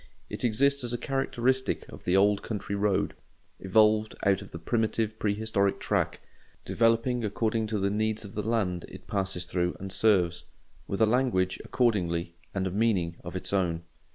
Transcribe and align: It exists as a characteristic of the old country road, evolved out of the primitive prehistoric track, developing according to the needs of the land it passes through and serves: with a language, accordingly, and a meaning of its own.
It 0.31 0.43
exists 0.43 0.83
as 0.83 0.93
a 0.93 0.97
characteristic 0.97 1.87
of 1.89 2.05
the 2.05 2.17
old 2.17 2.41
country 2.41 2.73
road, 2.73 3.13
evolved 3.59 4.15
out 4.25 4.41
of 4.41 4.49
the 4.49 4.57
primitive 4.57 5.19
prehistoric 5.19 5.79
track, 5.79 6.21
developing 6.65 7.23
according 7.23 7.67
to 7.67 7.77
the 7.77 7.91
needs 7.91 8.25
of 8.25 8.33
the 8.33 8.41
land 8.41 8.83
it 8.89 9.05
passes 9.05 9.45
through 9.45 9.75
and 9.79 9.91
serves: 9.91 10.45
with 10.87 11.01
a 11.01 11.05
language, 11.05 11.61
accordingly, 11.63 12.33
and 12.51 12.65
a 12.65 12.71
meaning 12.71 13.17
of 13.23 13.35
its 13.35 13.53
own. 13.53 13.83